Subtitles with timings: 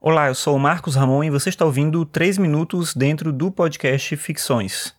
[0.00, 4.16] Olá, eu sou o Marcos Ramon e você está ouvindo 3 minutos dentro do podcast
[4.16, 4.94] Ficções.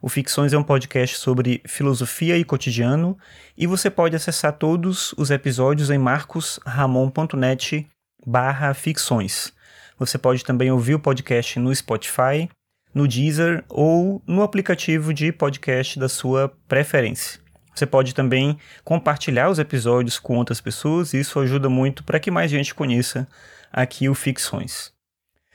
[0.00, 3.18] O Ficções é um podcast sobre filosofia e cotidiano
[3.58, 7.88] e você pode acessar todos os episódios em marcosramon.net
[8.24, 9.52] barra ficções.
[9.98, 12.48] Você pode também ouvir o podcast no Spotify,
[12.94, 17.45] no Deezer ou no aplicativo de podcast da sua preferência.
[17.76, 22.30] Você pode também compartilhar os episódios com outras pessoas e isso ajuda muito para que
[22.30, 23.28] mais gente conheça
[23.70, 24.90] aqui o Ficções.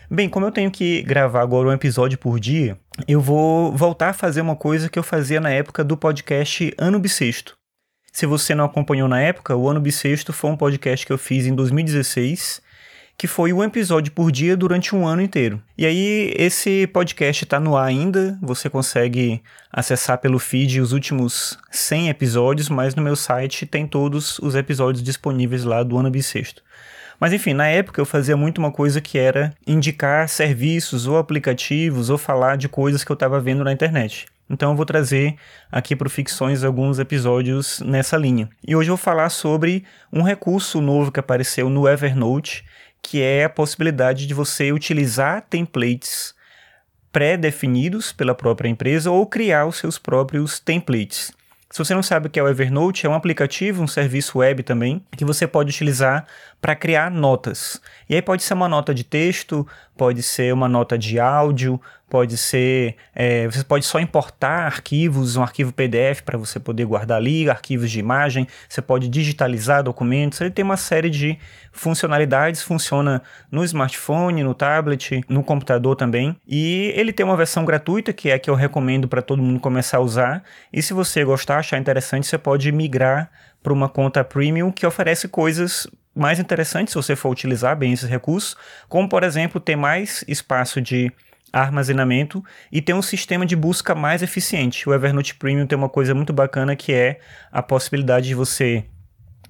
[0.07, 4.13] Bem, como eu tenho que gravar agora um episódio por dia, eu vou voltar a
[4.13, 7.57] fazer uma coisa que eu fazia na época do podcast Ano Bissexto.
[8.13, 11.47] Se você não acompanhou na época, o Ano Bissexto foi um podcast que eu fiz
[11.47, 12.61] em 2016,
[13.21, 15.61] que foi um episódio por dia durante um ano inteiro.
[15.77, 21.55] E aí, esse podcast está no ar ainda, você consegue acessar pelo feed os últimos
[21.69, 26.63] 100 episódios, mas no meu site tem todos os episódios disponíveis lá do Ano Bissexto.
[27.19, 32.09] Mas enfim, na época eu fazia muito uma coisa que era indicar serviços ou aplicativos
[32.09, 34.25] ou falar de coisas que eu estava vendo na internet.
[34.49, 35.35] Então eu vou trazer
[35.71, 38.49] aqui para Ficções alguns episódios nessa linha.
[38.67, 42.65] E hoje eu vou falar sobre um recurso novo que apareceu no Evernote,
[43.01, 46.33] que é a possibilidade de você utilizar templates
[47.11, 51.31] pré-definidos pela própria empresa ou criar os seus próprios templates.
[51.71, 54.61] Se você não sabe o que é o Evernote, é um aplicativo, um serviço web
[54.61, 56.27] também, que você pode utilizar
[56.59, 57.81] para criar notas.
[58.09, 59.65] E aí pode ser uma nota de texto,
[60.01, 62.95] pode ser uma nota de áudio, pode ser.
[63.13, 67.91] É, você pode só importar arquivos, um arquivo PDF para você poder guardar ali, arquivos
[67.91, 70.41] de imagem, você pode digitalizar documentos.
[70.41, 71.37] Ele tem uma série de
[71.71, 76.35] funcionalidades, funciona no smartphone, no tablet, no computador também.
[76.47, 79.59] E ele tem uma versão gratuita, que é a que eu recomendo para todo mundo
[79.59, 80.43] começar a usar.
[80.73, 83.29] E se você gostar, achar interessante, você pode migrar
[83.61, 88.09] para uma conta premium que oferece coisas mais interessantes se você for utilizar bem esses
[88.09, 88.55] recursos,
[88.89, 91.11] como por exemplo ter mais espaço de
[91.51, 94.87] armazenamento e ter um sistema de busca mais eficiente.
[94.87, 97.19] O Evernote Premium tem uma coisa muito bacana que é
[97.51, 98.85] a possibilidade de você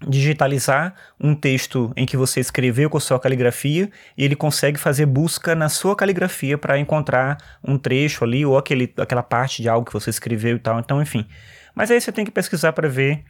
[0.08, 5.53] digitalizar um texto em que você escreveu com sua caligrafia e ele consegue fazer busca
[5.53, 9.94] na sua caligrafia para encontrar um trecho ali ou aquele, aquela parte de algo que
[9.94, 10.80] você escreveu e tal.
[10.80, 11.28] Então, enfim.
[11.75, 13.24] Mas aí você tem que pesquisar para ver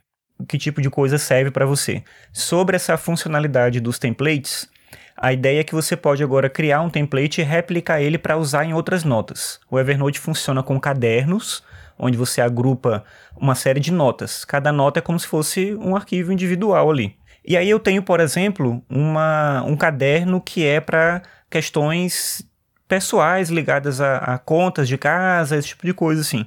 [0.47, 2.03] que tipo de coisa serve para você.
[2.31, 4.69] Sobre essa funcionalidade dos templates,
[5.16, 8.66] a ideia é que você pode agora criar um template e replicar ele para usar
[8.66, 9.59] em outras notas.
[9.69, 11.63] O Evernote funciona com cadernos,
[11.97, 13.03] onde você agrupa
[13.35, 14.44] uma série de notas.
[14.44, 17.16] Cada nota é como se fosse um arquivo individual ali.
[17.46, 22.44] E aí eu tenho, por exemplo, uma, um caderno que é para questões
[22.88, 26.46] pessoais ligadas a, a contas de casa, esse tipo de coisa assim.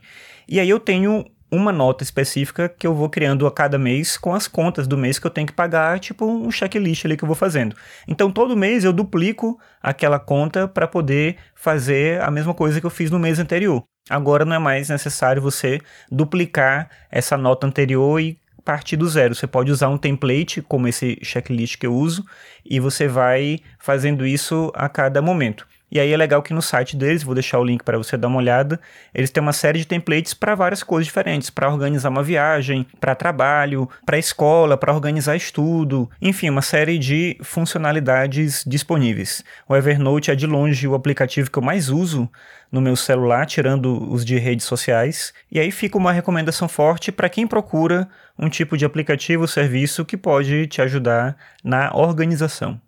[0.48, 4.34] E aí eu tenho uma nota específica que eu vou criando a cada mês com
[4.34, 7.28] as contas do mês que eu tenho que pagar, tipo um checklist ali que eu
[7.28, 7.76] vou fazendo.
[8.06, 12.90] Então todo mês eu duplico aquela conta para poder fazer a mesma coisa que eu
[12.90, 13.82] fiz no mês anterior.
[14.08, 19.34] Agora não é mais necessário você duplicar essa nota anterior e partir do zero.
[19.34, 22.24] Você pode usar um template, como esse checklist que eu uso,
[22.64, 25.66] e você vai fazendo isso a cada momento.
[25.94, 28.26] E aí é legal que no site deles, vou deixar o link para você dar
[28.26, 28.80] uma olhada,
[29.14, 33.14] eles têm uma série de templates para várias coisas diferentes, para organizar uma viagem, para
[33.14, 39.44] trabalho, para escola, para organizar estudo, enfim, uma série de funcionalidades disponíveis.
[39.68, 42.28] O Evernote é de longe o aplicativo que eu mais uso
[42.72, 45.32] no meu celular, tirando os de redes sociais.
[45.48, 50.04] E aí fica uma recomendação forte para quem procura um tipo de aplicativo ou serviço
[50.04, 52.80] que pode te ajudar na organização.